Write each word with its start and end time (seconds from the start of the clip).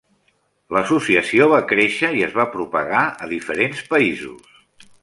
L'associació 0.77 1.47
va 1.53 1.59
créixer 1.73 2.11
i 2.21 2.27
es 2.29 2.35
va 2.41 2.49
propagar 2.57 3.07
a 3.27 3.31
diferents 3.39 3.89
països. 3.95 4.53